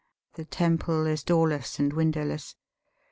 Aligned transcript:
The 0.33 0.45
temple 0.45 1.05
is 1.05 1.21
doorless 1.23 1.77
and 1.77 1.93
windowless. 1.93 2.55